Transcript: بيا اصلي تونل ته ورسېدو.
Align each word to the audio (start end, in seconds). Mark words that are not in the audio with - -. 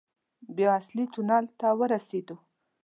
بيا 0.55 0.69
اصلي 0.79 1.03
تونل 1.13 1.45
ته 1.59 1.67
ورسېدو. 1.79 2.35